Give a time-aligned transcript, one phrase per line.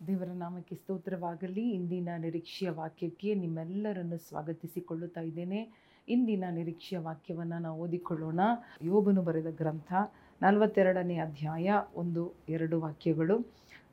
[0.00, 1.62] ದೇವರ ನಾಮಕ್ಕೆ ಸ್ತೋತ್ರವಾಗಲಿ.
[1.70, 5.60] ಇಂದಿನ ನಿರೀಕ್ಷೆಯ ವಾಕ್ಯಕ್ಕೆ ನಿಮ್ಮೆಲ್ಲರನ್ನು ಸ್ವಾಗತಿಸಿಕೊಳ್ಳುತ್ತಾ ಇದ್ದೇನೆ.
[6.08, 8.40] ಇಂದಿನ ನಿರೀಕ್ಷೆಯ ವಾಕ್ಯವನ್ನು ನಾವು ಓದಿಕೊಳ್ಳೋಣ.
[8.82, 9.92] ಯೋಬನು ಬರೆದ ಗ್ರಂಥ
[10.40, 13.36] ನಲವತ್ತೆರಡನೇ ಅಧ್ಯಾಯ ಒಂದು, ಎರಡು ವಾಕ್ಯಗಳು.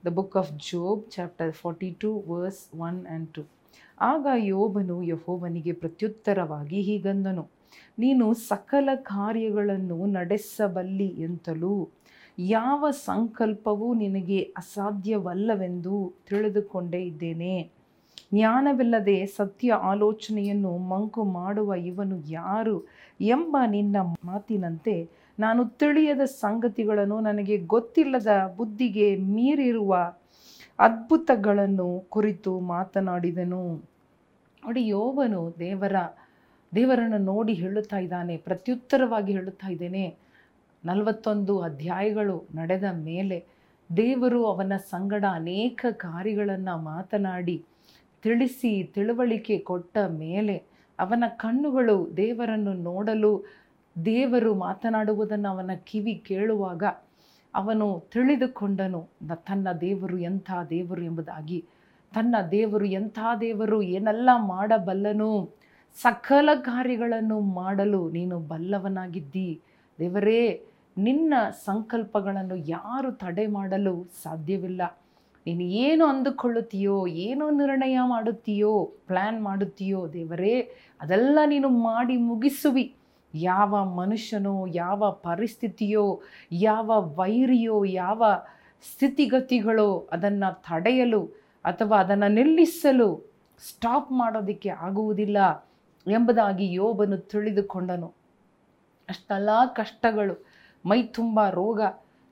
[0.05, 3.43] The book of Job chapter forty two verse one and two
[4.01, 7.45] ಆಗ ಯೋಬನು ಯಹೋವನಿಗೆ ಪ್ರತ್ಯುತ್ತರವಾಗಿ ಹೀಗಂದನು,
[7.99, 11.73] ನೀನು ಸಕಲ ಕಾರ್ಯಗಳನ್ನು ನಡೆಸಬಲ್ಲಿ ಎಂತಲೂ
[12.39, 17.71] ಯಾವ ಸಂಕಲ್ಪವೂ ನಿನಗೆ ಅಸಾಧ್ಯವಲ್ಲವೆಂದು ತಿಳಿದುಕೊಂಡೇ ಇದ್ದೇನೆ.
[18.33, 22.87] ಜ್ಞಾನವಿಲ್ಲದೆ ಸತ್ಯ ಆಲೋಚನೆಯನ್ನು ಮಂಕು ಮಾಡುವ ಇವನು ಯಾರು
[23.21, 28.27] ಎಂಬ ನಿನ್ನ ಮಾತಿನಂತೆ ನಾನು ತಿಳಿಯದ ಸಂಗತಿಗಳನ್ನು ನನಗೆ ಗೊತ್ತಿಲ್ಲದ
[28.57, 30.13] ಬುದ್ಧಿಗೆ ಮೀರಿರುವ
[30.79, 33.75] ಅದ್ಭುತಗಳನ್ನು ಕುರಿತು ಮಾತನಾಡಿದನು.
[34.65, 35.95] ನೋಡಿ, ಯೋವನು ದೇವರ,
[36.75, 40.15] ದೇವರನ್ನು ನೋಡಿ ಹೇಳುತ್ತಾ ಇದ್ದಾನೆ, ಪ್ರತ್ಯುತ್ತರವಾಗಿ ಹೇಳುತ್ತಾ ಇದ್ದೇನೆ.
[40.85, 43.45] ನಲವತ್ತೊಂದು ಅಧ್ಯಾಯಗಳು ನಡೆದ ಮೇಲೆ
[43.97, 47.65] ದೇವರು ಅವನ ಸಂಗಡ ಅನೇಕ ಕಾರ್ಯಗಳನ್ನು ಮಾತನಾಡಿ
[48.21, 50.63] ತಿಳಿಸಿ ತಿಳುವಳಿಕೆ ಕೊಟ್ಟ ಮೇಲೆ
[50.99, 53.45] ಅವನ ಕಣ್ಣುಗಳು ದೇವರನ್ನು ನೋಡಲು
[54.05, 56.83] ದೇವರು ಮಾತನಾಡುವುದನ್ನು ಅವನ ಕಿವಿ ಕೇಳುವಾಗ
[57.55, 61.65] ಅವನು ತಿಳಿದುಕೊಂಡನು ತನ್ನ ದೇವರು ಎಂಥ ದೇವರು ಎಂಬುದಾಗಿ.
[62.13, 65.49] ತನ್ನ ದೇವರು ಎಂಥ ದೇವರು, ಏನೆಲ್ಲ ಮಾಡಬಲ್ಲನು?
[66.01, 69.61] ಸಕಲ ಕಾರ್ಯಗಳನ್ನು ಮಾಡಲು ನೀನು ಬಲ್ಲವನಾಗಿದ್ದಿ.
[69.99, 70.65] ದೇವರೇ
[70.97, 74.81] ನಿನ್ನ ಸಂಕಲ್ಪಗಳನ್ನು ಯಾರು ತಡೆ ಮಾಡಲು ಸಾಧ್ಯವಿಲ್ಲ.
[75.45, 80.69] ನೀನು ಏನು ಅಂದುಕೊಳ್ಳುತ್ತೀಯೋ, ಏನು ನಿರ್ಣಯ ಮಾಡುತ್ತೀಯೋ ಪ್ಲ್ಯಾನ್ ಮಾಡುತ್ತೀಯೋ ದೇವರೇ,
[81.01, 82.95] ಅದೆಲ್ಲ ನೀನು ಮಾಡಿ ಮುಗಿಸುವಿ.
[83.35, 86.21] ಯಾವ ಮನುಷ್ಯನೋ, ಯಾವ ಪರಿಸ್ಥಿತಿಯೋ,
[86.51, 88.23] ಯಾವ ವೈರಿಯೋ, ಯಾವ
[88.93, 91.25] ಸ್ಥಿತಿಗತಿಗಳೋ ಅದನ್ನು ತಡೆಯಲು
[91.65, 93.33] ಅಥವಾ ಅದನ್ನು ನಿಲ್ಲಿಸಲು
[93.69, 95.67] ಸ್ಟಾಪ್ ಮಾಡೋದಕ್ಕೆ ಆಗುವುದಿಲ್ಲ
[96.07, 98.13] ಎಂಬುದಾಗಿ ಯೋಬನು ತಿಳಿದುಕೊಂಡನು.
[99.09, 100.52] ಅಷ್ಟೆಲ್ಲ ಕಷ್ಟಗಳು
[100.85, 101.81] ಮೈ ತುಂಬ ರೋಗ,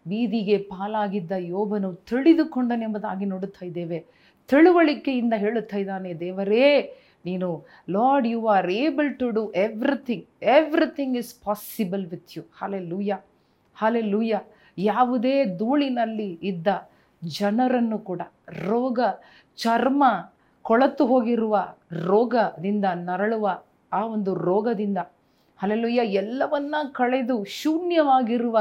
[0.08, 4.00] ಬೀದಿಗೆ ಪಾಲಾಗಿದ್ದ ಯೋಬನು ತಿಳಿದುಕೊಂಡನೆಂಬುದಾಗಿ ನೋಡುತ್ತಾ ಇದ್ದೇವೆ.
[4.50, 6.66] ತಿಳುವಳಿಕೆಯಿಂದ ಹೇಳುತ್ತಾ ಇದ್ದಾನೆ, ದೇವರೇ,
[7.26, 12.44] ನೀನು, Lord, you are able to do everything everything is possible with you.
[12.80, 13.12] Hallelujah
[13.76, 14.36] hallelujah ಲೂಯ
[14.78, 16.68] ಯಾವುದೇ ಧೂಳಿನಲ್ಲಿ ಇದ್ದ
[17.24, 18.22] ಜನರನ್ನು ಕೂಡ,
[18.68, 19.00] ರೋಗ,
[19.58, 20.04] ಚರ್ಮ,
[20.62, 21.56] ಕೊಳತು ಹೋಗಿರುವ
[22.06, 23.64] ರೋಗದಿಂದ ನರಳುವ
[23.94, 24.98] ಆ ಒಂದು ರೋಗದಿಂದ
[25.62, 28.60] ಹಲಲುಯ್ಯ ಎಲ್ಲವನ್ನ ಕಳೆದು ಶೂನ್ಯವಾಗಿರುವ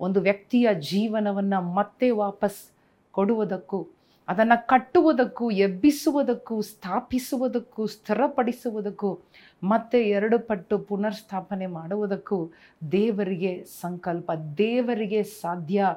[0.00, 2.72] ಒಂದು ವ್ಯಕ್ತಿಯ ಜೀವನವನ್ನು ಮತ್ತೆ ವಾಪಸ್
[3.12, 3.86] ಕೊಡುವುದಕ್ಕೂ,
[4.28, 9.18] ಅದನ್ನು ಕಟ್ಟುವುದಕ್ಕೂ, ಎಬ್ಬಿಸುವುದಕ್ಕೂ, ಸ್ಥಾಪಿಸುವುದಕ್ಕೂ, ಸ್ಥಿರಪಡಿಸುವುದಕ್ಕೂ,
[9.64, 12.50] ಮತ್ತೆ ಎರಡು ಪಟ್ಟು ಪುನರ್ಸ್ಥಾಪನೆ ಮಾಡುವುದಕ್ಕೂ
[12.92, 15.96] ದೇವರಿಗೆ ಸಂಕಲ್ಪ, ದೇವರಿಗೆ ಸಾಧ್ಯ.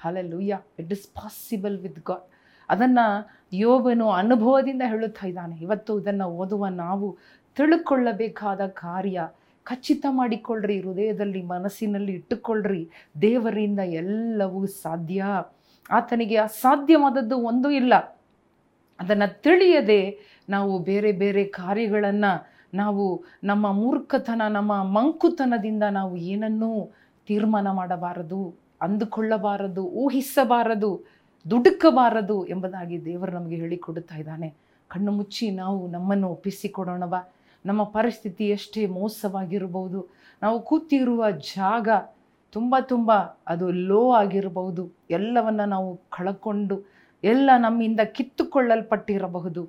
[0.00, 2.26] Hallelujah it is possible with God
[2.68, 5.56] ಅದನ್ನು ಯೋಬನು ಅನುಭವದಿಂದ ಹೇಳುತ್ತಾ ಇದ್ದಾನೆ.
[5.56, 7.16] ಇವತ್ತು ಇದನ್ನು ಓದುವ ನಾವು
[7.56, 9.28] ತಿಳ್ಕೊಳ್ಳಬೇಕಾದ ಕಾರ್ಯ
[9.64, 12.90] ಖಚಿತ ಮಾಡಿಕೊಳ್ಳ್ರಿ, ಹೃದಯದಲ್ಲಿ, ಮನಸ್ಸಿನಲ್ಲಿ ಇಟ್ಟುಕೊಳ್ಳ್ರಿ.
[13.20, 15.24] ದೇವರಿಂದ ಎಲ್ಲವೂ ಸಾಧ್ಯ.
[15.90, 17.94] ಆತನಿಗೆ ಅಸಾಧ್ಯವಾದದ್ದು ಒಂದೂ ಇಲ್ಲ.
[19.00, 26.90] ಅದನ್ನು ತಿಳಿಯದೆ ನಾವು ಬೇರೆ ಬೇರೆ ಕಾರ್ಯಗಳನ್ನು ನಾವು ನಮ್ಮ ಮೂರ್ಖತನ, ನಮ್ಮ ಮಂಕುತನದಿಂದ ನಾವು ಏನನ್ನೂ
[27.26, 31.00] ತೀರ್ಮಾನ ಮಾಡಬಾರದು, ಅಂದುಕೊಳ್ಳಬಾರದು, ಊಹಿಸಬಾರದು,
[31.50, 34.54] ದುಡುಕಬಾರದು ಎಂಬುದಾಗಿ ದೇವರು ನಮಗೆ ಹೇಳಿಕೊಡುತ್ತಾ ಇದ್ದಾನೆ.
[34.88, 37.32] ಕಣ್ಣು ಮುಚ್ಚಿ ನಾವು ನಮ್ಮನ್ನು ಒಪ್ಪಿಸಿಕೊಡೋಣವಾ.
[37.64, 40.00] ನಮ್ಮ ಪರಿಸ್ಥಿತಿ ಎಷ್ಟೇ ಮೋಸವಾಗಿರಬಹುದು,
[40.42, 41.88] ನಾವು ಕೂತಿರುವ ಜಾಗ
[42.50, 43.12] ತುಂಬ ತುಂಬ
[43.48, 44.92] ಅದು ಲೋ ಆಗಿರಬಹುದು.
[45.10, 46.76] ಎಲ್ಲವನ್ನ ನಾವು ಕಳಕೊಂಡು,
[47.24, 49.62] ಎಲ್ಲ ನಮ್ಮಿಂದ ಕಿತ್ತುಕೊಳ್ಳಲ್ಪಟ್ಟಿರಬಹುದು.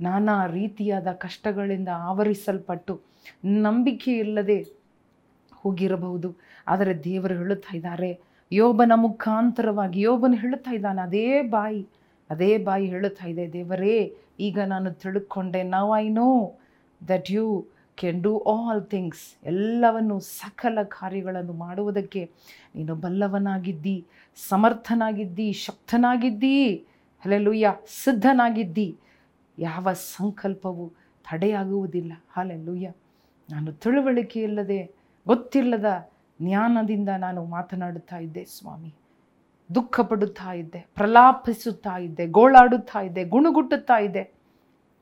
[0.00, 2.94] ನಾನಾ ರೀತಿಯಾದ ಕಷ್ಟಗಳಿಂದ ಆವರಿಸಲ್ಪಟ್ಟು
[3.44, 4.58] ನಂಬಿಕೆ ಇಲ್ಲದೆ
[5.52, 6.28] ಹೋಗಿರಬಹುದು.
[6.68, 8.10] ಆದರೆ ದೇವರು ಹೇಳುತ್ತಾ ಇದ್ದಾರೆ,
[8.52, 11.86] ಯೋಬನ ಮುಖಾಂತರವಾಗಿ, ಯೋಬನು ಹೇಳುತ್ತಾ ಇದ್ದಾನೆ, ಅದೇ ಬಾಯಿ
[12.30, 16.28] ಅದೇ ಬಾಯಿ ಹೇಳುತ್ತಾ ಇದೆ, ದೇವರೇ, ಈಗ ನಾನು ತಿಳ್ಕೊಂಡೆ ನಾವು I know
[17.08, 17.66] that you
[17.98, 22.30] can do all things ಎಲ್ಲವನ್ನು ಸಕಲ ಕಾರ್ಯಗಳನ್ನು ಮಾಡುವುದಕ್ಕೆ
[22.74, 24.06] ನೀನು ಬಲ್ಲವನಾಗಿದ್ದಿ,
[24.48, 26.74] ಸಮರ್ಥನಾಗಿದ್ದಿ, ಶಕ್ತನಾಗಿದ್ದಿ
[27.24, 27.74] ಹಲೆಲುಯ್ಯ
[28.04, 28.96] ಸಿದ್ಧನಾಗಿದ್ದಿ.
[29.58, 30.92] ಯಾವ ಸಂಕಲ್ಪವು
[31.30, 32.12] ತಡೆಯಾಗುವುದಿಲ್ಲ.
[32.36, 32.92] ಹಾಲೆಲುಯ್ಯ
[33.50, 34.90] ನಾನು ತಿಳುವಳಿಕೆ ಇಲ್ಲದೆ,
[35.26, 38.94] ಗೊತ್ತಿಲ್ಲದ ಜ್ಞಾನದಿಂದ ನಾನು ಮಾತನಾಡುತ್ತಾ ಇದ್ದೆ ಸ್ವಾಮಿ.
[39.74, 44.39] ದುಃಖ ಪಡುತ್ತಾ ಇದ್ದೆ, ಪ್ರಲಾಪಿಸುತ್ತಾ ಇದ್ದೆ, ಗೋಳಾಡುತ್ತಾ ಇದ್ದೆ, ಗುಣಗುಟ್ಟುತ್ತಾ ಇದ್ದೆ.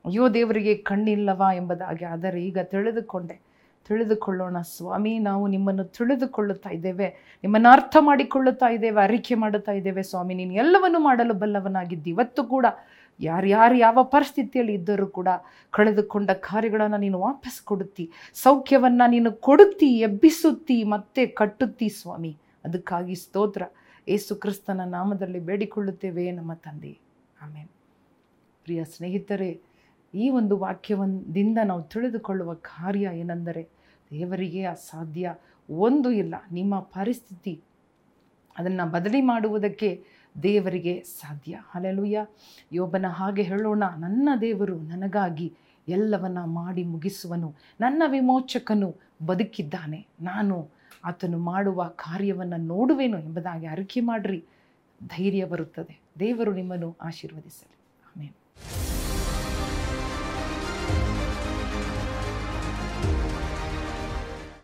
[0.05, 2.05] ಅಯ್ಯೋ ದೇವರಿಗೆ ಕಣ್ಣಿಲ್ಲವಾ ಎಂಬುದಾಗಿ.
[2.05, 3.49] ಆದರೆ ಈಗ ತಿಳಿದುಕೊಂಡೆ.
[3.87, 7.07] ತಿಳಿದುಕೊಳ್ಳೋಣ ಸ್ವಾಮಿ, ನಾವು ನಿಮ್ಮನ್ನು ತಿಳಿದುಕೊಳ್ಳುತ್ತಾ ಇದ್ದೇವೆ.
[7.43, 10.33] ನಿಮ್ಮನ್ನು ಅರ್ಥ ಮಾಡಿಕೊಳ್ಳುತ್ತಾ ಇದ್ದೇವೆ, ಅರಿಕೆ ಮಾಡುತ್ತಾ ಇದ್ದೇವೆ ಸ್ವಾಮಿ.
[10.33, 12.09] ನೀನು ಎಲ್ಲವನ್ನು ಮಾಡಲು ಬಲ್ಲವನಾಗಿದ್ದಿ.
[12.09, 12.65] ಇವತ್ತು ಕೂಡ
[13.19, 15.27] ಯಾರ್ಯಾರು ಯಾವ ಪರಿಸ್ಥಿತಿಯಲ್ಲಿ ಇದ್ದರೂ ಕೂಡ
[15.71, 18.11] ಕಳೆದುಕೊಂಡ ಕಾರ್ಯಗಳನ್ನು ನೀನು ವಾಪಸ್ ಕೊಡುತ್ತಿ.
[18.33, 22.37] ಸೌಖ್ಯವನ್ನು ನೀನು ಕೊಡುತ್ತಿ, ಎಬ್ಬಿಸುತ್ತಿ, ಮತ್ತೆ ಕಟ್ಟುತ್ತಿ ಸ್ವಾಮಿ.
[22.65, 23.61] ಅದಕ್ಕಾಗಿ ಸ್ತೋತ್ರ.
[24.07, 26.97] ಏಸು ಕ್ರಿಸ್ತನ ನಾಮದಲ್ಲಿ ಬೇಡಿಕೊಳ್ಳುತ್ತೇವೆ ನಮ್ಮ ತಂದೆ.
[27.41, 27.69] ಆಮೇಲೆ
[28.63, 29.68] ಪ್ರಿಯ ಸ್ನೇಹಿತರೆ
[30.13, 33.69] ಈ ಒಂದು ವಾಕ್ಯದಿಂದ ನಾವು ತಿಳಿದುಕೊಳ್ಳುವ ಕಾರ್ಯ ಏನೆಂದರೆ
[34.11, 35.35] ದೇವರಿಗೆ ಅಸಾಧ್ಯ
[35.69, 37.61] ಒಂದು ಇಲ್ಲ, ನಿಮ್ಮ ಪರಿಸ್ಥಿತಿ
[38.57, 40.03] ಅದನ್ನು ಬದಲಿ ಮಾಡುವುದಕ್ಕೆ
[40.43, 41.59] ದೇವರಿಗೆ ಸಾಧ್ಯ.
[41.75, 42.25] ಅಲೆಲುಯ್ಯ
[42.73, 45.53] ಯೋಬನ ಹಾಗೆ ಹೇಳೋಣ, ನನ್ನ ದೇವರು ನನಗಾಗಿ
[45.87, 48.95] ಎಲ್ಲವನ್ನ ಮಾಡಿ ಮುಗಿಸುವನು, ನನ್ನ ವಿಮೋಚಕನು
[49.25, 50.69] ಬದುಕಿದ್ದಾನೆ, ನಾನು
[51.05, 54.45] ಆತನು ಮಾಡುವ ಕಾರ್ಯವನ್ನು ನೋಡುವೆನು ಎಂಬುದಾಗಿ ಅರಿಕೆ ಮಾಡ್ರಿ,
[55.07, 55.99] ಧೈರ್ಯ ಬರುತ್ತದೆ.
[56.19, 57.75] ದೇವರು ನಿಮ್ಮನ್ನು ಆಶೀರ್ವದಿಸಲಿ.